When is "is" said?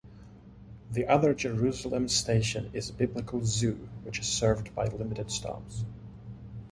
2.73-2.89, 4.17-4.25